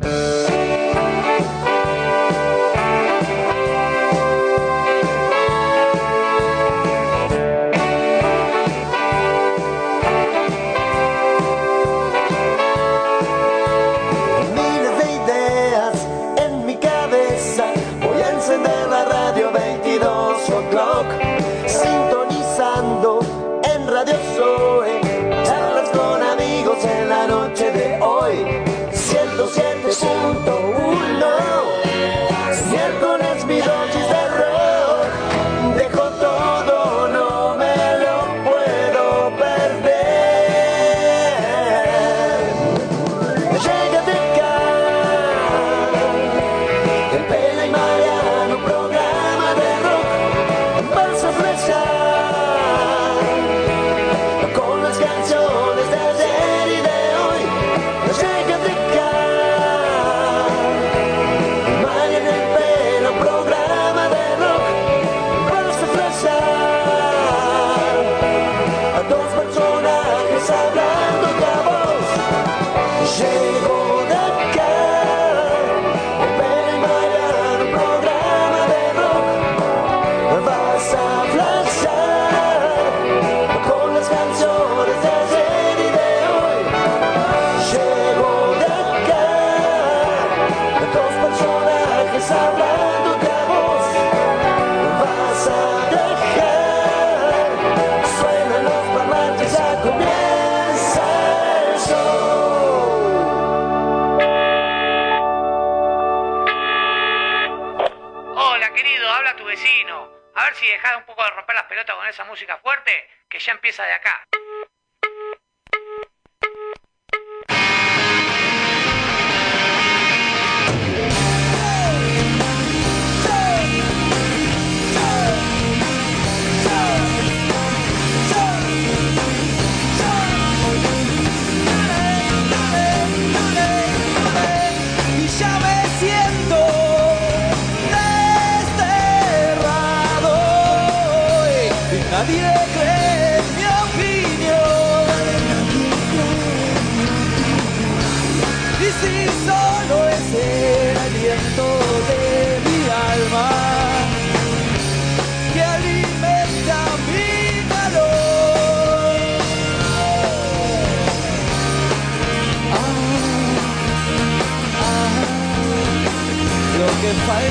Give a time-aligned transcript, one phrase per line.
[0.00, 0.39] Thank you.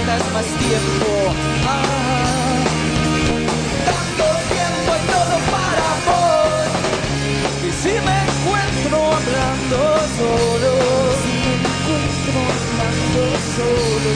[0.08, 1.10] Es más tiempo.
[1.68, 2.64] Ah,
[3.86, 6.72] tanto tiempo y todo para vos.
[7.68, 9.78] Y si me encuentro hablando
[10.18, 10.72] solo,
[11.22, 13.22] si me encuentro hablando
[13.58, 14.10] solo,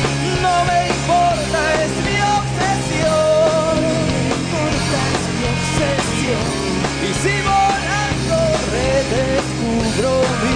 [0.45, 3.75] no me importa, es mi obsesión.
[3.75, 6.47] No me importa, es mi obsesión.
[7.07, 8.35] Y si volando
[8.71, 10.11] redescubro
[10.44, 10.53] mis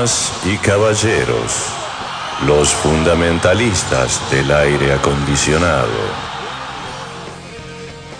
[0.00, 1.66] Y caballeros,
[2.46, 6.30] los fundamentalistas del aire acondicionado.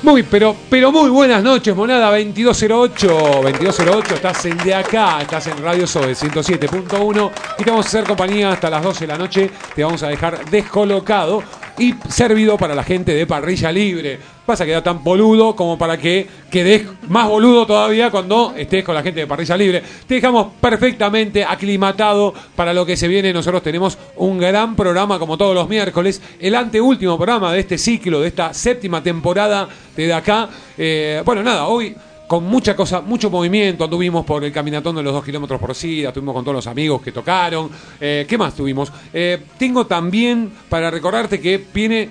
[0.02, 3.08] Muy, pero, pero muy buenas noches, monada 2208.
[3.08, 8.04] 2208, estás en de acá, estás en Radio Sobe 107.1 y te vamos a hacer
[8.04, 9.50] compañía hasta las 12 de la noche.
[9.74, 11.42] Te vamos a dejar descolocado
[11.80, 14.18] y servido para la gente de parrilla libre.
[14.46, 18.94] Vas a quedar tan boludo como para que quedes más boludo todavía cuando estés con
[18.94, 19.82] la gente de parrilla libre.
[20.06, 23.32] Te dejamos perfectamente aclimatado para lo que se viene.
[23.32, 28.20] Nosotros tenemos un gran programa como todos los miércoles, el anteúltimo programa de este ciclo,
[28.20, 29.66] de esta séptima temporada
[29.96, 30.50] de, acá.
[30.76, 31.96] Eh, bueno, nada, hoy
[32.30, 33.82] con mucha cosa, mucho movimiento.
[33.82, 37.02] Anduvimos por el caminatón de los dos kilómetros por SIDA, estuvimos con todos los amigos
[37.02, 37.68] que tocaron.
[38.00, 38.92] Eh, ¿Qué más tuvimos?
[39.12, 42.08] Eh, tengo también para recordarte que viene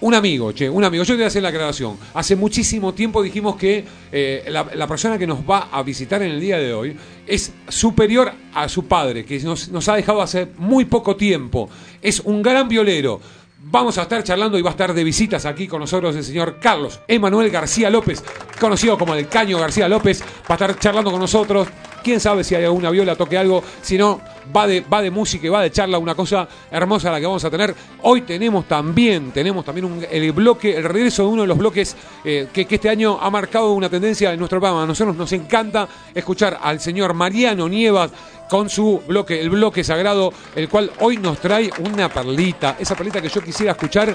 [0.00, 1.04] un amigo, che, un amigo.
[1.04, 1.98] Yo te voy a hacer la aclaración.
[2.14, 6.30] Hace muchísimo tiempo dijimos que eh, la, la persona que nos va a visitar en
[6.30, 6.96] el día de hoy
[7.26, 11.68] es superior a su padre, que nos, nos ha dejado hace muy poco tiempo.
[12.00, 13.20] Es un gran violero.
[13.62, 16.58] Vamos a estar charlando y va a estar de visitas aquí con nosotros el señor
[16.58, 18.24] Carlos Emanuel García López,
[18.58, 20.22] conocido como el Caño García López.
[20.22, 21.68] Va a estar charlando con nosotros.
[22.02, 23.62] Quién sabe si hay alguna viola, toque algo.
[23.82, 24.18] Si no,
[24.56, 27.44] va de, va de música y va de charla, una cosa hermosa la que vamos
[27.44, 27.74] a tener.
[28.00, 32.48] Hoy tenemos también, tenemos también el bloque, el regreso de uno de los bloques eh,
[32.50, 34.84] que, que este año ha marcado una tendencia en nuestro programa.
[34.84, 38.10] A nosotros nos encanta escuchar al señor Mariano Nievas
[38.50, 43.22] con su bloque, el bloque sagrado, el cual hoy nos trae una perlita, esa perlita
[43.22, 44.14] que yo quisiera escuchar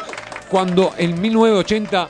[0.50, 2.08] cuando en 1980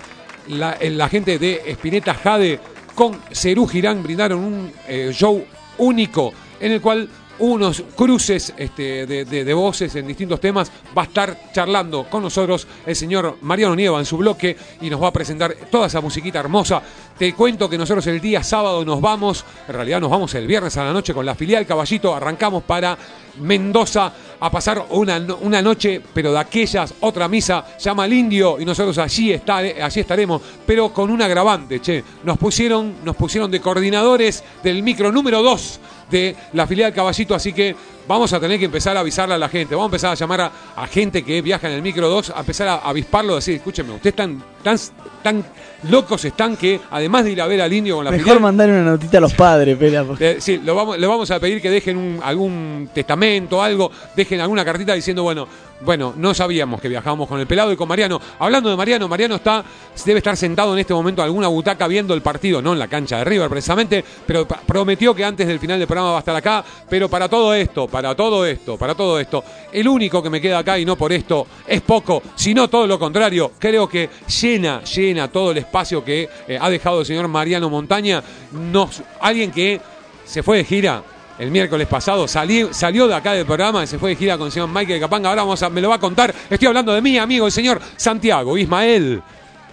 [0.49, 2.59] la, el- la gente de Spinetta Jade
[2.95, 5.45] con Cerú Girán brindaron un eh, show
[5.77, 7.07] único en el cual
[7.39, 10.71] unos cruces este, de, voces en distintos temas.
[10.97, 15.01] Va a estar charlando con nosotros el señor Mariano Nieva en su bloque y nos
[15.01, 16.81] va a presentar toda esa musiquita hermosa.
[17.17, 20.75] Te cuento que nosotros el día sábado nos vamos, en realidad nos vamos el viernes
[20.77, 22.97] a la noche con la filial Caballito, arrancamos para
[23.39, 28.65] Mendoza a pasar una, una noche, pero de aquellas, otra misa, llama al indio y
[28.65, 32.03] nosotros allí, está, allí estaremos, pero con un agravante, che.
[32.23, 35.79] Nos pusieron, nos pusieron de coordinadores del micro número 2
[36.09, 37.75] de la filial Caballito, así que
[38.07, 40.51] vamos a tener que empezar a avisarle a la gente, vamos a empezar a llamar
[40.75, 43.93] a, gente que viaja en el micro 2, a empezar a avisparlo, a decir, escúcheme,
[43.93, 44.77] ustedes tan, tan,
[45.21, 45.45] tan
[45.89, 48.81] locos están que, además de ir a ver al indio con la Mejor mandar una
[48.81, 50.03] notita a los padres, pela.
[50.03, 53.91] porque- le, sí, lo vamos, le vamos a pedir que dejen un- algún testamento, algo,
[54.15, 55.47] dejen alguna cartita diciendo, bueno,
[55.81, 58.19] bueno, no sabíamos que viajábamos con el pelado y con Mariano.
[58.39, 59.63] Hablando de Mariano, Mariano está,
[60.05, 62.87] debe estar sentado en este momento en alguna butaca viendo el partido, no en la
[62.87, 66.35] cancha de River precisamente, pero prometió que antes del final del programa va a estar
[66.35, 66.63] acá.
[66.89, 70.59] Pero para todo esto, para todo esto, para todo esto, el único que me queda
[70.59, 74.09] acá y no por esto es poco, sino todo lo contrario, creo que
[74.55, 78.23] llena, llena todo el espacio que eh, ha dejado el señor Mariano Montaña.
[78.51, 79.79] Nos, alguien que
[80.25, 81.03] se fue de gira
[81.37, 84.47] el miércoles pasado, salí- salió de acá del programa y se fue de gira con
[84.47, 85.29] el señor Michael Capanga.
[85.29, 86.33] Ahora vamos a, me lo va a contar.
[86.49, 89.21] Estoy hablando de mi amigo, el señor Santiago Ismael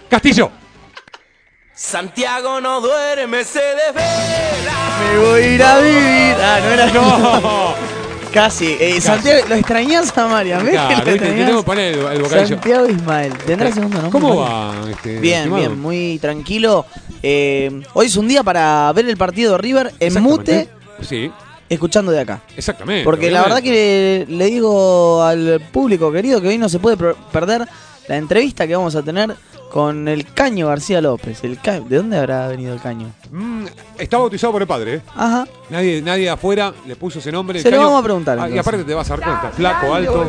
[0.09, 0.51] Castillo.
[1.75, 4.73] Santiago no duerme, se desvela.
[5.11, 6.35] Me voy a ir a vivir.
[6.39, 6.85] Ah, no era.
[6.91, 7.92] No.
[8.33, 8.75] Casi.
[8.79, 11.47] Eh, Santiago, ¿lo extrañás a que Claro, lo te- te extrañás?
[11.47, 12.47] tengo que poner el, el bocadillo.
[12.47, 13.33] Santiago Ismael.
[13.45, 14.11] ¿Tendrá segundo nombre?
[14.11, 14.73] ¿Cómo va?
[14.89, 15.61] Este, Bien, estimado?
[15.61, 16.85] bien, muy tranquilo.
[17.21, 20.69] Eh, hoy es un día para ver el partido de River en mute.
[21.01, 21.31] Sí,
[21.69, 22.41] escuchando de acá.
[22.57, 23.03] exactamente.
[23.03, 27.15] Porque la verdad que le digo al público querido que hoy no se puede per-
[27.31, 27.67] perder
[28.07, 29.33] la entrevista que vamos a tener
[29.73, 31.43] con el Caño García López.
[31.43, 33.07] El Ca- ¿De dónde habrá venido el Caño?
[33.31, 33.65] Mm,
[33.97, 35.01] está bautizado por el padre, ¿eh?
[35.15, 35.47] Ajá.
[35.71, 37.59] Nadie, nadie de afuera le puso ese nombre.
[37.59, 39.49] Se El lo caño- vamos a preguntar, Ah, y aparte te vas a dar cuenta,
[39.51, 40.25] flaco, alto.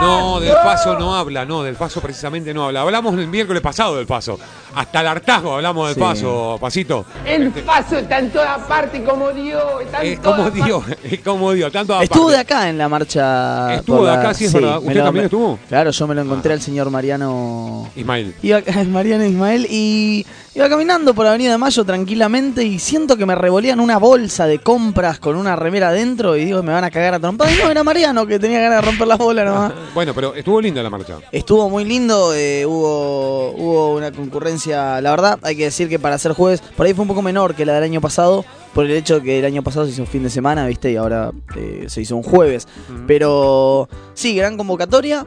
[0.00, 2.82] No, del paso no habla, no, del paso precisamente no habla.
[2.82, 4.38] Hablamos el miércoles pasado del paso.
[4.74, 6.00] Hasta el hartazgo hablamos del Sí.
[6.00, 7.06] paso, pasito.
[7.24, 9.62] El paso está en toda parte como Dios.
[9.82, 10.84] Está en Es como Dios,
[11.24, 13.74] como Dios, tanto Estuvo de acá en la marcha.
[13.76, 14.80] Estuvo de la- acá, sí, es verdad.
[14.82, 15.58] me ¿Usted también estuvo?
[15.68, 17.88] Claro, yo me lo encontré al señor Mariano.
[17.96, 18.34] Ismael.
[18.50, 23.34] Iba, Mariano Ismael y iba caminando por Avenida de Mayo tranquilamente y siento que me
[23.34, 27.14] revolían una bolsa de compras con una remera adentro y digo, me van a cagar
[27.14, 27.54] a trompadas.
[27.54, 29.72] Y no, era Mariano que tenía ganas de romper las bolas nomás.
[29.94, 31.18] Bueno, pero estuvo linda la marcha.
[31.32, 36.16] Estuvo muy lindo, eh, hubo, hubo una concurrencia, la verdad, hay que decir que para
[36.18, 38.92] ser jueves, por ahí fue un poco menor que la del año pasado, por el
[38.92, 41.32] hecho de que el año pasado se hizo un fin de semana, viste, y ahora
[41.56, 42.68] eh, se hizo un jueves.
[43.06, 45.26] Pero sí, gran convocatoria,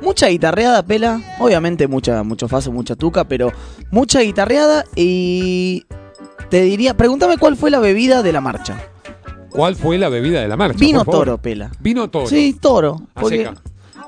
[0.00, 3.52] mucha guitarreada, pela, obviamente mucha, mucho faso, mucha tuca, pero
[3.90, 5.84] mucha guitarreada y
[6.50, 8.76] te diría, pregúntame cuál fue la bebida de la marcha.
[9.50, 10.78] ¿Cuál fue la bebida de la marcha?
[10.78, 11.26] Vino por favor?
[11.26, 11.70] toro, pela.
[11.80, 12.26] Vino toro.
[12.26, 13.02] Sí, toro.
[13.14, 13.54] A porque- seca.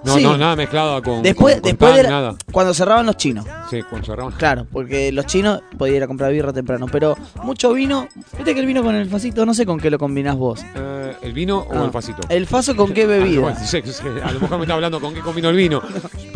[0.06, 0.22] No, sí.
[0.22, 1.22] no, nada mezclado con.
[1.22, 2.34] Después, con- con después tan, nada.
[2.52, 3.44] cuando cerraban los chinos.
[3.70, 4.34] Sí, cuando cerramos.
[4.36, 8.06] Claro, porque los chinos podían ir a comprar birra temprano, pero mucho vino.
[8.36, 10.64] Viste que el vino con el facito, no sé con qué lo combinás vos.
[10.74, 12.20] Eh, ¿El vino o Ah, el pasito?
[12.28, 13.40] ¿El faso con qué Ah, bebida?
[13.40, 15.82] bueno, sí, sí, a lo mejor me está hablando con qué combino el vino.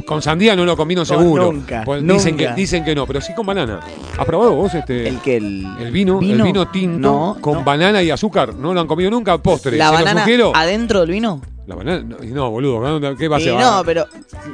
[0.06, 1.52] Con sandía no lo combino seguro.
[1.52, 2.54] nunca, Pues Dicen, nunca.
[2.54, 3.80] que, dicen que no, pero sí con banana.
[4.18, 5.06] ¿Has probado vos este?
[5.08, 7.64] El que el, el vino, el vino tinto No, con no.
[7.64, 8.54] banana y azúcar.
[8.54, 9.76] No lo han comido nunca, postre.
[9.76, 10.24] La ¿Se banana
[10.54, 11.40] adentro del vino.
[11.70, 13.16] La banana, no, boludo.
[13.16, 14.04] ¿qué vas a no, pero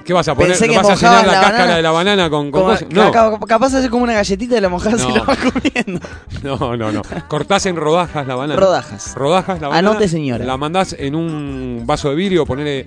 [0.04, 0.50] ¿Qué vas a poner?
[0.50, 2.62] pensé ¿No que vas a llenar la, la cáscara banana de la banana con, con
[2.64, 2.86] cosas?
[2.90, 3.10] No.
[3.10, 5.16] ca- capaz hacer como una galletita y la mojás y No.
[5.16, 6.06] la vas comiendo.
[6.42, 7.00] No, no, no.
[7.26, 8.60] Cortás en rodajas la banana.
[8.60, 9.14] Rodajas.
[9.14, 9.88] Rodajas la banana.
[9.92, 10.44] Anote, señora.
[10.44, 12.84] La mandás en un vaso de vidrio, ponele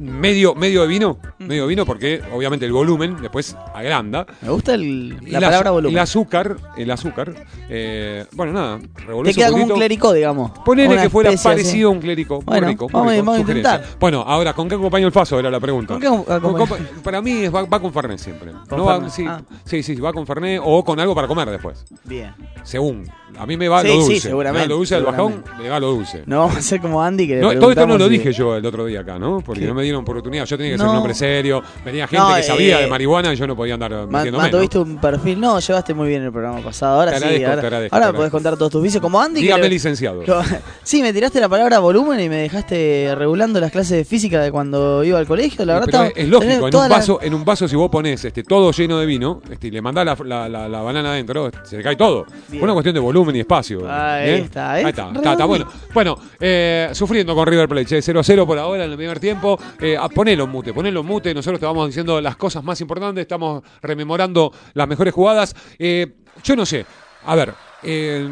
[0.00, 4.26] medio, medio de vino, medio de vino porque obviamente el volumen después agranda.
[4.40, 5.94] Me gusta el- la palabra volumen.
[5.96, 7.34] El azúcar, el azúcar,
[7.68, 9.78] eh, bueno, nada, Te revolvés queda un como un poquito.
[9.78, 10.50] clérico, digamos.
[10.64, 11.60] Ponele que fuera especie así.
[11.62, 12.34] parecido a un clérico.
[12.36, 13.74] Muy Bueno, rico, vamos a- rico, vamos a sugerencia.
[13.76, 13.98] intentar.
[14.00, 15.38] Bueno, ahora, ¿con qué acompaño el faso?
[15.38, 15.94] Era la pregunta.
[15.94, 16.40] ¿Con qué acompaña?
[16.40, 18.52] Con- con- para mí es- va, va con Fernet siempre.
[18.68, 19.12] ¿Con No va- Fernet?
[19.12, 19.42] sí, Ah.
[19.64, 21.84] sí, sí, va con Fernet o con algo para comer después.
[22.04, 22.32] Bien.
[22.62, 23.06] Según.
[23.38, 24.20] A mí me va Sí, lo sí, dulce.
[24.28, 25.62] seguramente, Me va lo dulce del bajón, seguramente.
[25.62, 26.22] me va lo dulce.
[26.26, 28.56] No vamos a hacer como Andy que le No, todo esto no lo dije yo
[28.56, 29.40] el otro día acá, ¿no?
[29.40, 29.66] Porque ¿Qué?
[29.66, 30.44] no me dieron oportunidad.
[30.44, 30.92] Yo tenía que ser No.
[30.92, 31.62] un hombre serio.
[31.84, 34.68] Venía gente No, que sabía eh, de marihuana y yo no podía andar Ma- metiéndome.
[34.76, 35.40] un perfil.
[35.40, 36.98] No, llevaste muy bien el programa pasado.
[37.00, 37.24] Ahora Te sí.
[37.24, 38.36] agradezco, ahora te agradezco, ahora te podés agradezco.
[38.36, 39.00] contar todos tus vicios.
[39.02, 39.40] Como Andy.
[39.40, 40.22] que Dígame le- licenciado.
[40.26, 40.42] Lo-
[40.82, 44.50] Sí, me tiraste la palabra volumen y me dejaste regulando las clases de física de
[44.50, 45.64] cuando iba al colegio.
[45.64, 47.90] La verdad, Pero estaba- es lógico, en un, la- vaso, en un vaso si vos
[47.90, 51.10] pones este, todo lleno de vino este, y le mandás la, la- la- la banana
[51.12, 52.26] adentro, se le cae todo.
[52.48, 52.62] Bien.
[52.62, 53.80] Una cuestión de volumen y espacio.
[53.90, 54.44] Ahí ¿bien?
[54.44, 54.88] está, Ahí ¿eh?
[54.88, 55.66] está, está, está, bueno.
[55.92, 59.58] Bueno, eh, sufriendo con River Plate, che, 0-0 por ahora en el primer tiempo.
[59.82, 61.32] Eh, ah, ponelo en mute, ponelo en mute.
[61.32, 65.56] Nosotros te vamos diciendo las cosas más importantes, estamos rememorando las mejores jugadas.
[65.78, 66.06] Eh,
[66.44, 66.84] yo no sé,
[67.24, 68.28] a ver, eh,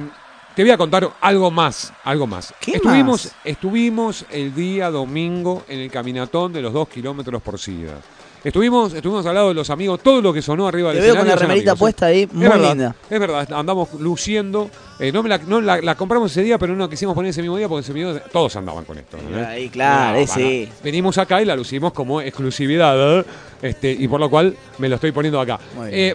[0.55, 2.53] te voy a contar algo más, algo más.
[2.61, 3.37] ¿Qué estuvimos, más?
[3.45, 7.99] estuvimos el día domingo en el caminatón de los dos kilómetros por sida.
[8.45, 11.17] Estuvimos, estuvimos al lado de los amigos, todo lo que sonó arriba Te del veo
[11.17, 11.81] con la remerita amigos, ¿eh?
[11.81, 12.97] puesta ahí, Es muy verdad, linda.
[13.11, 14.71] Es verdad, andamos luciendo.
[15.01, 17.31] Eh, no me la, no la, la compramos ese día, pero no la quisimos poner
[17.31, 19.17] ese mismo día porque ese mismo día todos andaban con esto.
[19.29, 19.47] ¿no?
[19.47, 20.27] Ahí, claro, para.
[20.27, 20.69] sí.
[20.83, 23.25] Venimos acá y la lucimos como exclusividad, ¿eh?
[23.63, 25.59] este, y por lo cual me lo estoy poniendo acá.
[25.91, 26.15] Eh,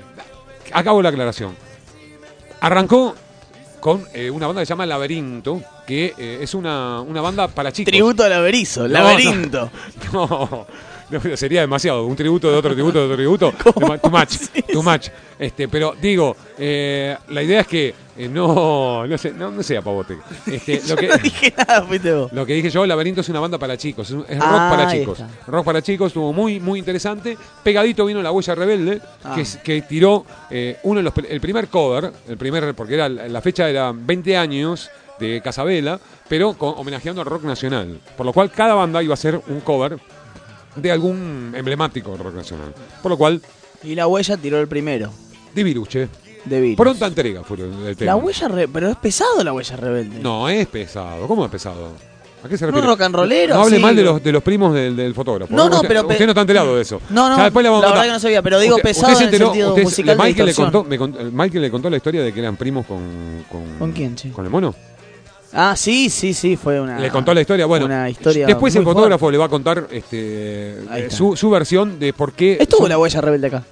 [0.71, 1.55] acabo la aclaración.
[2.61, 3.15] Arrancó
[3.83, 7.73] con eh, una banda que se llama Laberinto, que eh, es una, una banda para
[7.73, 7.91] chicos.
[7.91, 9.69] Tributo al laberizo, laberinto.
[10.13, 10.67] No, no,
[11.35, 12.05] sería demasiado.
[12.05, 13.53] Un tributo de otro tributo de otro tributo.
[14.01, 14.37] Too much.
[14.71, 15.07] Too much.
[15.39, 19.81] Este, pero digo, eh, la idea es que eh, no, no sé, no, no sea
[19.81, 20.17] pavote.
[20.45, 22.31] Este, lo, que, No dije nada, fuiste vos.
[22.31, 25.19] lo que dije yo, Laberinto es una banda para chicos, es, rock Ah, para chicos.
[25.19, 25.51] está.
[25.51, 27.37] Rock para chicos, estuvo muy, muy interesante.
[27.63, 29.35] Pegadito vino La Huella Rebelde, Ah.
[29.63, 33.67] que, tiró eh, uno de los, el primer cover, el primer, porque era la fecha
[33.69, 34.89] era 20 años
[35.19, 37.99] de Casabela, pero con- homenajeando al rock nacional.
[38.15, 39.97] Por lo cual cada banda iba a hacer un cover
[40.75, 42.73] de algún emblemático rock nacional.
[43.01, 43.41] Por lo cual,
[43.83, 45.11] Y la huella tiró el primero.
[45.53, 46.07] Diviruche.
[46.45, 46.77] De Beatles.
[46.77, 48.11] Pronta entrega fue el el tema.
[48.11, 50.19] La huella re- pero es pesado la huella rebelde.
[50.19, 51.25] No, es pesado.
[51.27, 51.91] ¿Cómo es pesado?
[52.43, 52.87] ¿A qué se No refiere?
[52.87, 53.81] rock and rollero, No hable sí.
[53.81, 55.53] mal de los, de los primos del, del fotógrafo.
[55.55, 56.99] No, no, Usted- pero- Usted no está enterado de eso.
[57.09, 59.29] No, no, Ya después vamos la verdad que no sabía, pero digo pesado se en
[59.33, 62.21] el sentido usted- musical de Michael le, contó, me contó- Michael le contó la historia
[62.23, 63.45] de que eran primos con...
[63.49, 64.31] ¿Con, ¿Con quién, che?
[64.31, 64.75] ¿Con el mono?
[65.55, 66.99] Ah, sí, sí, sí, fue una.
[66.99, 67.65] Le contó la historia.
[67.67, 69.31] Bueno, una historia después el fotógrafo fuerte.
[69.33, 70.17] le va a contar este,
[70.81, 72.57] eh, su, su versión de por qué...
[72.59, 73.63] Estuvo la huella rebelde acá.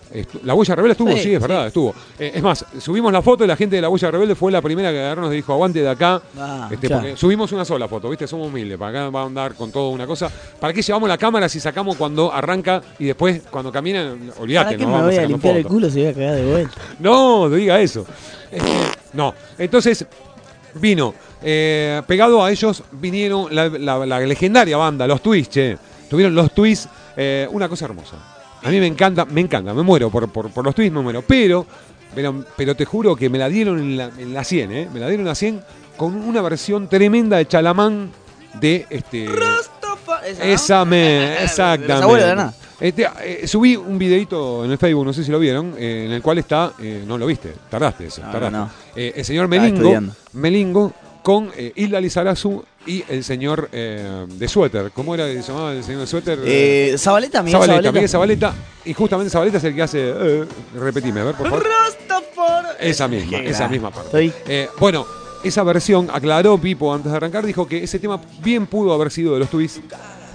[0.43, 1.95] La huella rebelde estuvo, sí, Sí, es verdad, estuvo.
[2.19, 4.61] Eh, es más, subimos la foto y la gente de la huella rebelde fue la
[4.61, 6.21] primera que agarró y nos dijo, aguante de acá.
[6.38, 7.01] Ah, Este, claro.
[7.01, 8.27] porque subimos una sola foto, ¿viste?
[8.27, 8.77] Somos humildes.
[8.77, 10.29] Para acá va a andar con todo una cosa.
[10.59, 14.13] ¿Para qué llevamos la cámara si sacamos cuando arranca y después cuando camina?
[14.39, 16.35] Olvídate, ¿Para qué no me vamos voy a limpiar el culo si voy a cagar
[16.35, 16.75] de vuelta?
[17.00, 18.05] No, no diga eso.
[18.51, 18.69] Este,
[19.13, 19.33] no.
[19.57, 20.05] Entonces,
[20.75, 21.13] vino.
[21.41, 25.77] Eh, pegado a ellos vinieron la, la- la legendaria banda, los Twists, che.
[26.10, 28.17] Tuvieron los Twists, eh, una cosa hermosa.
[28.63, 31.24] A mí me encanta, me encanta, me muero por, por, por los Twists, me muero.
[31.25, 31.65] Pero,
[32.13, 34.89] pero, pero te juro que me la dieron en la, en la 100, ¿eh?
[34.93, 35.62] Me la dieron en la 100
[35.98, 38.12] con una versión tremenda de Chalamán
[38.60, 39.27] de este.
[40.41, 41.88] Esa me, exactamente.
[41.93, 42.53] Los abuelos de la nada.
[42.79, 46.12] Este, eh, subí un videito en el Facebook, no sé si lo vieron, eh, en
[46.12, 48.57] el cual está, eh, no lo viste, tardaste eso, No, tardaste.
[48.57, 48.69] no.
[48.95, 50.01] El señor Melingo.
[50.33, 50.91] Melingo
[51.24, 54.92] con eh, Hilda Lizarazu y el señor eh, de suéter.
[54.92, 56.40] ¿Cómo era que se llamaba el señor de suéter?
[56.46, 57.92] Eh, Zabaleta, Miguel Zabaleta, Zabaleta.
[57.92, 58.54] Miguel Zabaleta.
[58.86, 60.00] Y justamente Zabaleta es el que hace.
[60.16, 61.68] eh, repetime, a ver, por favor.
[62.80, 64.08] Esa misma, Qué esa misma parte.
[64.08, 65.06] Estoy- Eh, bueno,
[65.44, 69.34] esa versión, aclaró Pipo antes de arrancar, dijo que ese tema bien pudo haber sido
[69.34, 69.82] de los Twists,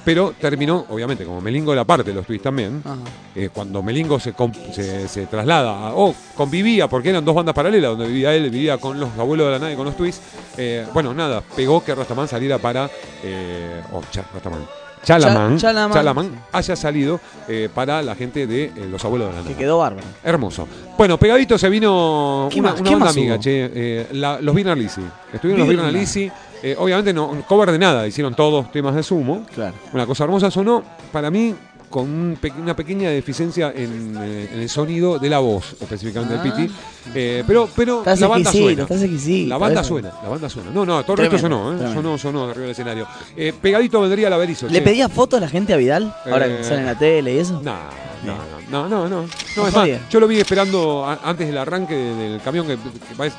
[0.07, 2.81] pero terminó, obviamente, como Melingo era parte de los Twists también,
[3.35, 7.91] eh, cuando Melingo se, com- se, se traslada, o convivía, porque eran dos bandas paralelas,
[7.91, 10.23] donde vivía él, vivía con los abuelos de la nave, con los Twists,
[10.57, 12.89] eh, bueno, nada, pegó que Rastamán saliera para,
[13.25, 14.65] eh, oh, Cha- Rastamán,
[15.03, 15.93] Chalamán, Cha- Chalamán.
[15.93, 19.55] Chalamán haya salido eh, para la gente de eh, los abuelos de la nave.
[19.55, 20.07] Que quedó bárbaro.
[20.25, 20.67] Hermoso.
[20.97, 22.81] Bueno, pegadito se vino ¿Qué una, más?
[22.81, 23.43] una ¿Qué banda más amiga, hubo?
[23.43, 23.71] che.
[23.75, 24.55] eh, la- los.
[24.57, 25.91] Estuvieron los Birna Birna.
[25.91, 26.31] Lisi.
[26.71, 29.47] Eh, obviamente no cover de nada, hicieron todos temas de sumo.
[29.55, 29.75] Claro.
[29.93, 30.83] Una cosa hermosa sonó,
[31.13, 31.55] para mí,
[31.89, 36.35] con un pe- una pequeña deficiencia en, eh, en el sonido de la voz, específicamente
[36.35, 36.43] Ah.
[36.43, 36.75] del Piti.
[37.15, 38.83] Eh, pero pero Estás la banda suena.
[38.83, 39.49] estás exquisito.
[39.49, 40.71] La banda suena, la banda suena.
[40.73, 41.77] No, no, todo el resto sonó, ¿eh?
[41.77, 42.03] tremendo.
[42.03, 43.07] sonó, sonó arriba del escenario.
[43.37, 44.67] Eh, pegadito vendría la Berizo.
[44.67, 44.83] ¿Le che.
[44.83, 46.13] pedía fotos a la gente a Vidal?
[46.25, 47.61] Ahora Eh, que sale en la tele y eso.
[47.63, 47.77] No,
[48.25, 48.37] no,
[48.71, 49.23] no, no, no,
[49.69, 52.77] es más, yo lo vi esperando antes del arranque de- del camión que,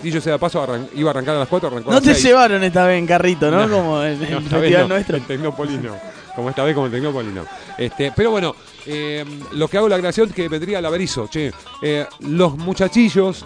[0.03, 0.65] dicho sea de paso,
[0.95, 2.23] iba a arrancar a las 4, arrancó No te 6.
[2.25, 3.69] llevaron esta vez en carrito, ¿no?
[3.69, 5.17] Como el, el festival no, nuestro.
[5.17, 5.95] el Tecnópolis no.
[6.35, 7.45] como esta vez como el Tecnópolis, no.
[7.77, 8.55] Este, pero bueno,
[8.85, 11.51] eh, lo que hago la aclaración es que vendría el Averizo, che.
[11.81, 13.45] Eh, los muchachillos,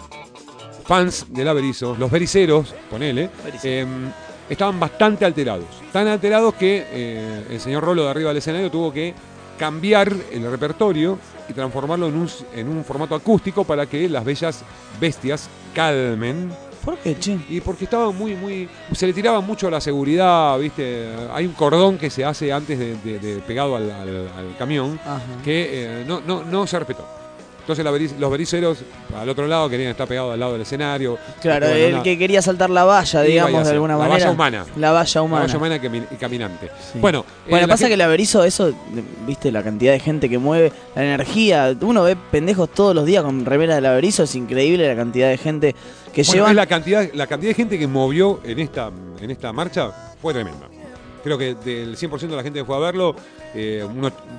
[0.86, 3.30] fans del Averizo, los bericeros, ponele,
[3.62, 3.86] eh,
[4.48, 5.64] estaban bastante alterados.
[5.92, 9.14] Tan alterados que eh, el señor Rolo de arriba del escenario tuvo que
[9.58, 11.18] cambiar el repertorio
[11.48, 14.62] y transformarlo en un, en un formato acústico para que las bellas
[15.00, 16.50] bestias calmen.
[16.84, 17.38] ¿Por qué, che?
[17.48, 18.68] Y porque estaba muy, muy.
[18.92, 21.08] Se le tiraba mucho a la seguridad, ¿viste?
[21.32, 24.98] Hay un cordón que se hace antes de, de- de- pegado al, al- al camión
[25.04, 25.20] Ajá.
[25.44, 27.06] que eh, no, no, no se respetó.
[27.62, 28.78] Entonces la los bericeros
[29.16, 31.16] al otro lado querían estar pegados al lado del escenario.
[31.40, 34.16] Claro, el que quería saltar la valla, digamos, de alguna La manera.
[34.18, 34.66] valla humana.
[34.76, 35.46] La valla humana.
[35.46, 36.70] Caballo humana y cami- y caminante.
[36.92, 36.98] Sí.
[36.98, 38.72] Bueno, eh, Bueno, la pasa gente- que el averizo, eso,
[39.26, 41.76] viste, la cantidad de gente que mueve, la energía.
[41.80, 45.38] Uno ve pendejos todos los días con remera del averizo, es increíble la cantidad de
[45.38, 45.76] gente
[46.12, 46.56] que Bueno, llevan.
[46.56, 48.90] la cantidad, la cantidad de gente que movió en esta,
[49.20, 49.90] en esta marcha
[50.20, 50.66] fue tremenda.
[51.22, 53.14] Creo que del 100% de la gente que fue a verlo,
[53.54, 53.86] eh,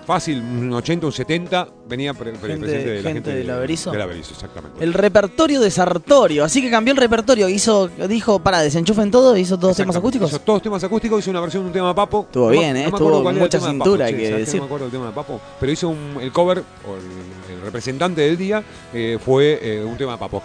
[0.05, 3.91] fácil, un 80, un 70 venía pre- pre- Gente- presente de la gente del Averizo.
[3.91, 4.83] Del Averizo, exactamente.
[4.83, 9.57] El repertorio de Sartorio, así que cambió el repertorio, hizo, dijo, para, desenchufen todo, hizo
[9.57, 10.29] todos temas acústicos.
[10.29, 12.21] Hizo todos temas acústicos, hizo una versión de un tema de Papo.
[12.27, 14.45] Estuvo No bien, no eh, me estuvo el mucha de cintura, Papo, che, que ¿sabes
[14.45, 14.55] decir.
[14.55, 17.61] No me acuerdo el tema de Papo, pero hizo un- el cover, o el, el
[17.61, 18.63] representante del día,
[18.93, 20.41] eh, fue eh, un tema de Papo.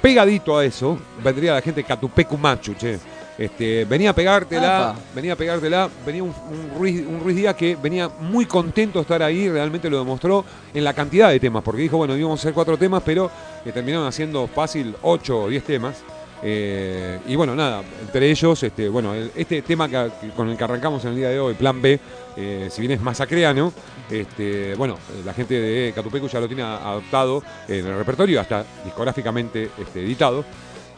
[0.00, 2.98] Pegadito a eso, vendría la gente Catupecu Machu, che.
[3.38, 5.00] Este, venía a pegártela, Apa.
[5.14, 9.02] venía a pegártela, venía un, un Ruiz, un Ruiz Díaz que venía muy contento de
[9.02, 12.42] estar ahí, realmente lo demostró en la cantidad de temas, porque dijo, bueno, íbamos a
[12.42, 13.30] hacer cuatro temas, pero
[13.64, 16.02] eh, terminaron haciendo fácil ocho o diez temas.
[16.42, 20.56] Eh, y bueno, nada, entre ellos, este, bueno, el- este tema que- que- con el
[20.56, 21.98] que arrancamos en el día de hoy, Plan B,
[22.36, 23.72] eh, si bien es masacreano,
[24.10, 29.70] este, bueno, la gente de Catupecu ya lo tiene adoptado en el repertorio, hasta discográficamente
[29.78, 30.44] este, editado.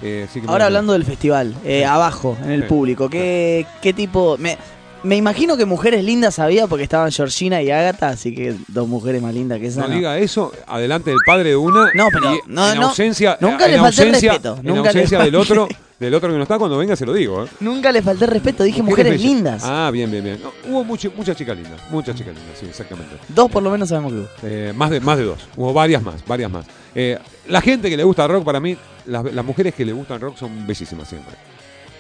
[0.02, 2.69] Eh, que Ahora hablando del festival, eh, abajo, en el Sí.
[2.69, 4.37] público, ¿qué, qué tipo...?
[4.38, 4.57] Me,
[5.02, 9.23] me imagino que mujeres lindas había porque estaban Georgina y Agatha, así que dos mujeres
[9.23, 9.83] más lindas que esa.
[9.83, 9.95] No ¿no?
[9.95, 11.90] diga eso, adelante del padre de una.
[11.95, 14.83] No, pero y no, en ausencia, nunca en le falté el ausencia, respeto, En nunca
[14.83, 15.69] le ausencia del otro,
[16.00, 17.45] del otro que no está, cuando venga se lo digo.
[17.45, 17.49] ¿eh?
[17.61, 19.62] Nunca le falté respeto, dije mujeres, lindas.
[19.64, 20.40] Ah, bien, bien, bien.
[20.42, 23.14] No, hubo mucho- muchas chicas lindas, muchas chicas lindas, sí, exactamente.
[23.28, 24.28] Dos por lo menos sabemos que hubo.
[24.42, 26.66] Eh, más, de, más de dos, hubo varias más, varias más.
[26.94, 29.92] Eh, la gente que le gusta el rock, para mí, las, las mujeres que le
[29.92, 31.35] gustan el rock son bellísimas siempre.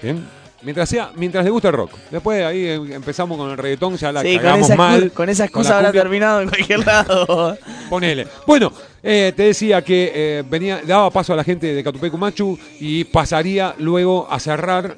[0.02, 0.26] ¿Bien?
[0.62, 1.92] Mientras sea, mientras le gusta el rock.
[2.10, 5.10] Después ahí eh, empezamos con el reggaetón, ya la Sí, con esa, mal.
[5.12, 7.56] con esa con excusa la habrá terminado en cualquier lado.
[7.90, 8.24] Ponele.
[8.46, 8.72] Bueno,
[9.02, 13.02] eh, te decía que eh, venía, daba paso a la gente de Catupecu Machu y
[13.02, 14.96] pasaría luego a cerrar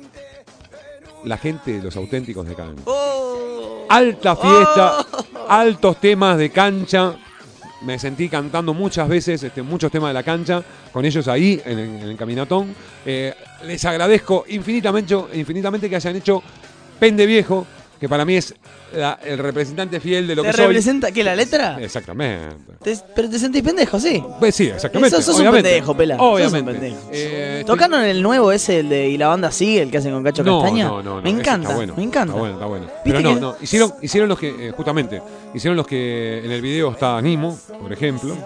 [1.24, 2.83] la gente de los auténticos de Cadena.
[3.88, 5.07] Alta fiesta,
[5.48, 7.16] altos temas de cancha.
[7.81, 11.78] Me sentí cantando muchas veces este, muchos temas de la cancha con ellos ahí en
[11.78, 12.74] el, en el caminatón.
[13.07, 16.42] Eh, les agradezco infinitamente, infinitamente que hayan hecho
[17.00, 17.66] Pende Viejo,
[17.98, 18.55] que para mí es
[18.94, 20.66] la- el representante fiel de lo ¿Te que soy.
[20.66, 21.78] representa qué, la letra?
[21.81, 22.57] Exactamente.
[22.83, 24.22] Te- pero te sentís pendejo, sí.
[24.38, 25.16] Pues sí, exactamente.
[25.16, 26.16] Sos, sos un pendejo, pela.
[26.16, 26.72] Sos un Obviamente.
[26.72, 26.96] pendejo.
[27.12, 30.12] Eh, estoy- ¿Tocaron el nuevo ese, el de Y la banda sigue, el que hacen
[30.12, 30.85] con Cacho no, Castaña?
[30.88, 31.22] No, no, no.
[31.22, 32.33] Me encanta, está bueno, me encanta.
[32.33, 32.87] Está bueno, está bueno.
[32.87, 33.57] ¿Viste Pero no, que- no.
[33.61, 35.22] Hicieron, hicieron los que, eh, justamente,
[35.55, 38.37] hicieron los que en el video está Nimo, por ejemplo,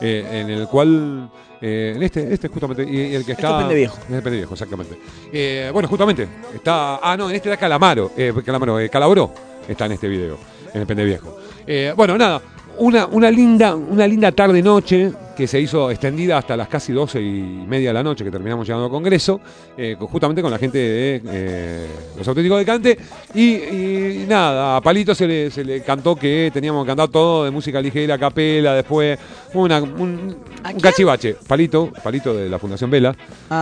[0.00, 1.30] eh, en el cual.
[1.62, 3.50] eh, en este, este justamente, y, y el que Este está.
[3.50, 3.98] es Pende Viejo.
[3.98, 4.98] Es Pende Viejo, exactamente.
[5.30, 6.96] Eh, bueno, justamente, está.
[7.02, 9.30] Ah, no, en este está Calamaro, eh, Calamaro, Calabró
[9.68, 10.38] está en este video,
[10.72, 11.36] en el Pende Viejo.
[11.66, 12.40] Eh, bueno, nada,
[12.78, 17.18] una, una linda, una linda tarde noche que se hizo extendida hasta las casi 12
[17.18, 19.40] y media de la noche que terminamos llegando al Congreso,
[19.74, 21.86] eh, justamente con la gente de eh,
[22.18, 22.98] los auténticos de Cante.
[23.34, 27.46] Y, y nada, a Palito se le, se le cantó que teníamos que cantar todo
[27.46, 29.18] de música ligera, capela, después
[29.54, 30.36] una, un,
[30.80, 31.36] cachivache.
[31.46, 33.16] Palito, Palito de la Fundación Vela,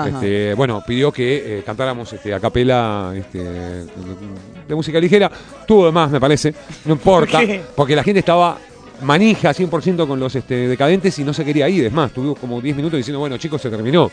[0.07, 5.31] este, bueno, pidió que eh, cantáramos este, a capela este, de música ligera.
[5.65, 6.53] Tuvo de más, me parece,
[6.87, 7.41] no importa,
[7.77, 8.59] porque la gente estaba
[9.03, 11.85] manija 100% con los este, decadentes y no se quería ir.
[11.87, 14.11] Es más, tuvimos como 10 minutos diciendo, bueno, chicos, se terminó.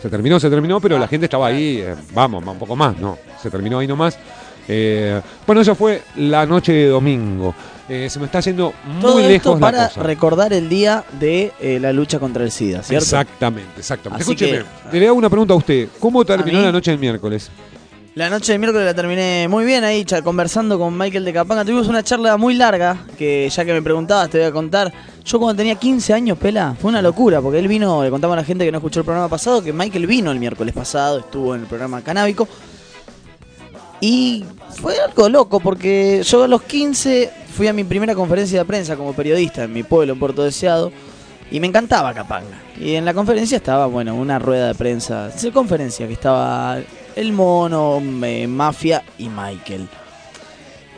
[0.00, 3.18] Se terminó, se terminó, pero la gente estaba ahí, eh, vamos, un poco más, no,
[3.42, 4.16] se terminó ahí nomás.
[4.68, 7.54] Eh, bueno, eso fue la noche de domingo.
[7.88, 10.02] Eh, se me está yendo muy Todo esto lejos la para cosa.
[10.02, 13.02] recordar el día de eh, la lucha contra el SIDA, ¿cierto?
[13.02, 14.22] Exactamente, exactamente.
[14.22, 15.88] Así Escúcheme, que- le hago una pregunta a usted.
[15.98, 17.50] ¿Cómo terminó la noche del miércoles?
[18.18, 21.64] La noche de miércoles la terminé muy bien ahí, conversando con Michael de Capanga.
[21.64, 24.92] Tuvimos una charla muy larga, que ya que me preguntabas te voy a contar.
[25.24, 28.40] Yo cuando tenía 15 años, Pela, fue una locura, porque él vino, le contamos a
[28.40, 31.54] la gente que no escuchó el programa pasado, que Michael vino el miércoles pasado, estuvo
[31.54, 32.48] en el programa Canábico.
[34.00, 38.64] Y fue algo loco, porque yo a los 15 fui a mi primera conferencia de
[38.64, 40.90] prensa como periodista en mi pueblo, en Puerto Deseado,
[41.52, 42.58] y me encantaba Capanga.
[42.80, 46.78] Y en la conferencia estaba, bueno, una rueda de prensa, sí, conferencia, que estaba
[47.20, 49.88] el mono, eh, Mafia y Michael.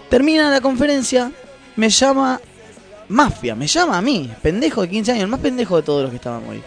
[0.08, 1.30] Termina la conferencia,
[1.76, 2.40] me llama
[3.08, 6.10] Mafia, me llama a mí, pendejo de 15 años, el más pendejo de todos los
[6.10, 6.62] que estaban ahí.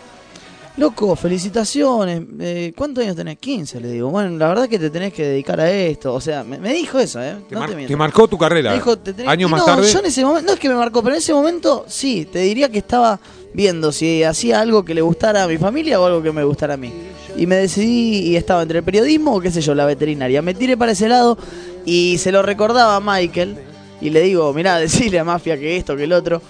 [0.76, 2.24] Loco, felicitaciones.
[2.40, 3.38] eh, ¿Cuántos años tenés?
[3.38, 4.10] 15, le digo.
[4.10, 6.12] Bueno, la verdad que te tenés que dedicar a esto.
[6.16, 7.36] O sea, me, me dijo eso, ¿eh?
[7.48, 8.72] Te, No mar- te te marcó tu carrera.
[8.72, 9.88] Me dijo, te tenés- Años y más no, tarde.
[9.92, 12.40] Yo en ese momento, no es que me marcó, pero en ese momento sí, te
[12.40, 13.20] diría que estaba
[13.54, 16.74] viendo si hacía algo que le gustara a mi familia o algo que me gustara
[16.74, 16.92] a mí.
[17.36, 20.42] Y me decidí y estaba entre el periodismo o qué sé yo, la veterinaria.
[20.42, 21.38] Me tiré para ese lado
[21.86, 23.58] y se lo recordaba a Michael.
[24.02, 26.42] Y le digo, mirá, decirle a Mafia que esto, que el otro.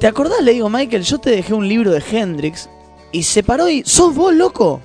[0.00, 0.42] ¿Te acordás?
[0.42, 2.68] Le digo, Michael, yo te dejé un libro de Hendrix
[3.12, 3.82] y se paró y.
[3.84, 4.80] ¿Sos vos, loco?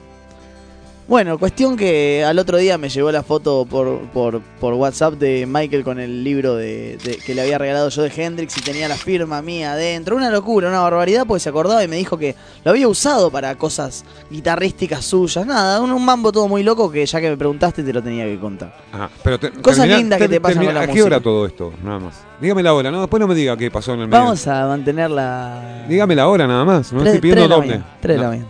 [1.09, 5.47] Bueno, cuestión que al otro día me llegó la foto por, por, por WhatsApp de
[5.47, 8.87] Michael con el libro de, de- que le había regalado yo de Hendrix y tenía
[8.87, 10.15] la firma mía adentro.
[10.15, 13.55] Una locura, una barbaridad, porque se acordaba y me dijo que lo había usado para
[13.55, 15.47] cosas guitarrísticas suyas.
[15.47, 18.25] Nada, un, un mambo todo muy loco que ya que me preguntaste te lo tenía
[18.25, 18.75] que contar.
[18.93, 21.05] Ajá, pero te- Cosas termina- lindas que te pasan termina- con la ¿A qué música.
[21.07, 21.73] hora todo esto?
[21.83, 22.21] Nada más.
[22.39, 24.23] Dígame la hora, no, después no me diga qué pasó en el medio.
[24.25, 25.85] Vamos a mantener la...
[25.89, 27.81] Dígame la hora nada más, no Tres- estoy pidiendo dónde.
[27.99, 28.49] tres de la mañana.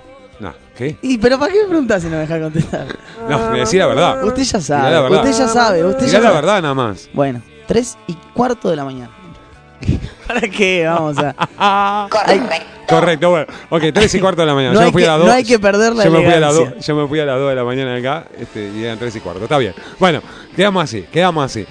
[1.02, 2.88] ¿Y pero para qué me preguntás si no me dejas contestar?
[3.30, 4.24] No, me decía la verdad.
[4.24, 5.24] Usted ya sabe, la verdad.
[5.26, 6.36] usted ya sabe, usted ya la sabe.
[6.36, 7.10] verdad nada más.
[7.13, 9.10] Bueno, tres y cuarto de la mañana.
[10.28, 10.86] ¿Para qué?
[10.86, 12.08] Vamos a...
[12.88, 13.46] Correcto, bueno.
[13.70, 14.74] Ok, tres y cuarto de la mañana.
[14.74, 15.28] No yo hay me fui que- a las dos.
[15.28, 16.76] no hay que perder la yo me, fui a las elegancia.
[16.78, 19.15] dos, yo me fui a las 2 de la mañana acá este, y eran tres
[19.15, 19.44] y cuarto.
[19.44, 19.74] Está bien.
[20.00, 20.22] Bueno,
[20.56, 21.65] quedamos así, quedamos así.